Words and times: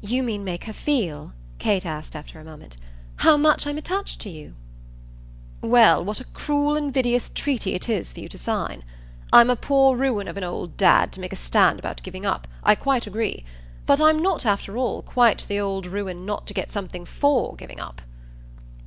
"You 0.00 0.22
mean 0.22 0.44
make 0.44 0.64
her 0.64 0.72
feel," 0.72 1.34
Kate 1.58 1.84
asked 1.84 2.16
after 2.16 2.40
a 2.40 2.44
moment, 2.44 2.78
"how 3.16 3.36
much 3.36 3.66
I'm 3.66 3.76
attached 3.76 4.18
to 4.22 4.30
you?" 4.30 4.54
"Well, 5.60 6.02
what 6.02 6.20
a 6.20 6.24
cruel 6.32 6.74
invidious 6.74 7.28
treaty 7.28 7.74
it 7.74 7.86
is 7.86 8.14
for 8.14 8.20
you 8.20 8.30
to 8.30 8.38
sign. 8.38 8.82
I'm 9.30 9.50
a 9.50 9.56
poor 9.56 9.94
ruin 9.94 10.26
of 10.26 10.38
an 10.38 10.44
old 10.44 10.78
dad 10.78 11.12
to 11.12 11.20
make 11.20 11.34
a 11.34 11.36
stand 11.36 11.78
about 11.78 12.02
giving 12.02 12.24
up 12.24 12.48
I 12.64 12.74
quite 12.74 13.06
agree. 13.06 13.44
But 13.84 14.00
I'm 14.00 14.20
not, 14.20 14.46
after 14.46 14.78
all, 14.78 15.02
quite 15.02 15.44
the 15.46 15.60
old 15.60 15.84
ruin 15.84 16.24
not 16.24 16.46
to 16.46 16.54
get 16.54 16.72
something 16.72 17.04
FOR 17.04 17.54
giving 17.54 17.78
up." 17.78 18.00